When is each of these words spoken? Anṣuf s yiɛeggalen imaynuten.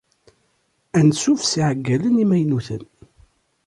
Anṣuf 0.99 1.41
s 1.45 1.51
yiɛeggalen 1.59 2.21
imaynuten. 2.23 2.83